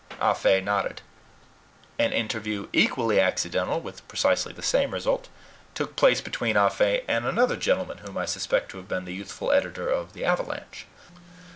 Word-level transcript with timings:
Ah 0.19 0.33
Fe 0.33 0.61
nodded. 0.61 1.03
An 1.99 2.11
interview 2.11 2.67
equally 2.73 3.19
accidental, 3.19 3.79
with 3.79 4.07
precisely 4.07 4.51
the 4.51 4.63
same 4.63 4.95
result, 4.95 5.29
took 5.75 5.95
place 5.95 6.21
between 6.21 6.57
Ah 6.57 6.69
Fe 6.69 7.03
and 7.07 7.23
another 7.23 7.55
gentleman, 7.55 7.99
whom 7.99 8.17
I 8.17 8.25
suspect 8.25 8.71
to 8.71 8.77
have 8.77 8.87
been 8.87 9.05
the 9.05 9.13
youthful 9.13 9.51
editor 9.51 9.89
of 9.89 10.13
the 10.13 10.23
AVALANCHE. 10.25 10.87